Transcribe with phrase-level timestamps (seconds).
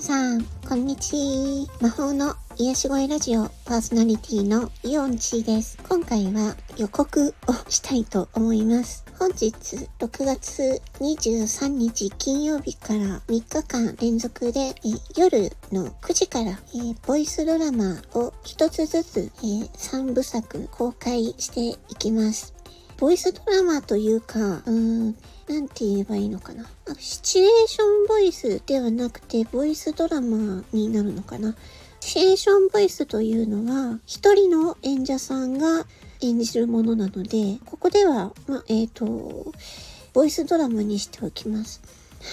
[0.00, 5.76] チ魔法の癒し声ラジオパーソナリティのイオンチーです。
[5.88, 9.04] 今回は予告をしたいと思います。
[9.18, 9.48] 本日
[9.98, 14.72] 6月23日金曜日から3日間連続で
[15.16, 19.46] 夜の9時からえボイスドラマを一つずつえ
[19.76, 22.54] 3部作公開していきます。
[22.98, 25.16] ボイスドラマというか、うーん、
[25.48, 26.66] なんて言えばいいのかな。
[26.98, 31.54] シチュエーションボイスではなくて、ボイスドラマになるのかな。
[32.00, 35.86] シチュエーションボイスというのは、一人の演者さんが
[36.22, 39.52] 演じるものなので、ここでは、まあえっ、ー、と、
[40.12, 41.80] ボイスドラマにしておきます。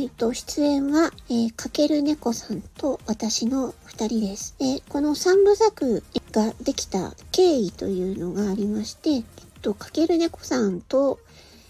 [0.00, 4.54] えっと、出演は、えー、かける猫さんと私の二人です。
[4.60, 9.24] えこの三部作ができた経緯というのがありまして、えっ
[9.62, 11.18] と、かける猫さんと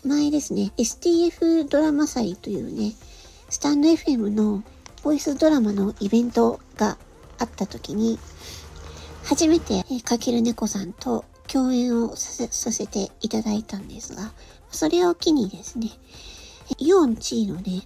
[0.05, 2.95] 前ですね、STF ドラマ祭というね、
[3.51, 4.63] スタンド FM の
[5.03, 6.97] ボイスドラマのイベントが
[7.39, 8.19] あった時に、
[9.25, 14.33] 初めてかける猫さんと共演をさせていただいたんですが、
[14.71, 15.91] それを機にですね、
[16.79, 17.83] イオンチーのね、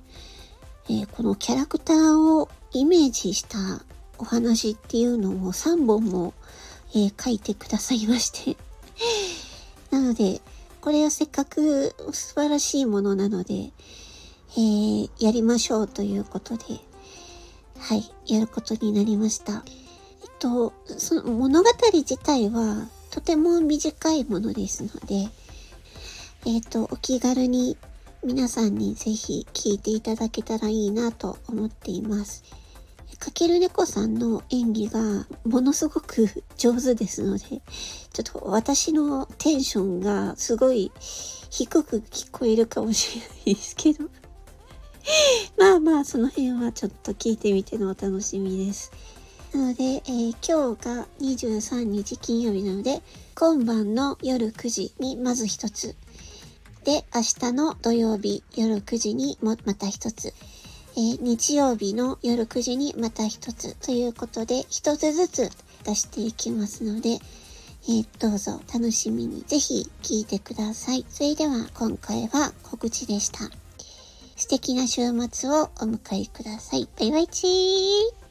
[0.88, 3.58] えー、このキャラクターをイメージした
[4.19, 6.34] お話っていうのを3本も、
[6.94, 8.56] えー、書いてくださいまして
[9.91, 10.41] なので、
[10.80, 13.72] これはせっかく素晴らしいものなので、
[14.55, 16.64] えー、やりましょうということで、
[17.78, 19.64] はい、やることになりました。
[20.22, 25.28] えっと、その物語自体はとても短いものですので、
[26.47, 27.77] えっと、お気軽に
[28.25, 32.45] 皆さんにぜひ聞いていただけたらいいなと思っています。
[33.19, 35.01] かける猫さんの演技が
[35.45, 37.59] ものすごく上手ですので、ちょ
[38.20, 40.93] っと私のテンションがすごい
[41.50, 44.05] 低く聞こえるかもしれないですけど
[45.59, 48.93] まあまあその辺はちょっと聞いてみてのお楽しみです。
[49.53, 53.03] なので、えー、今日が23日金曜日なので、
[53.34, 55.97] 今晩の夜9時にまず一つ。
[56.84, 60.34] で、明日の土曜日夜9時にもまた一つ。
[60.94, 65.50] えー、日曜日の夜9時にまた一つということで、一つずつ
[65.84, 71.04] 出していきますので、えー、どうぞ楽しみにぜひ聞いてください。
[71.09, 73.50] それでは今回は告知でした。
[74.37, 76.88] 素敵な週末をお迎えください。
[76.99, 78.22] バイバイチー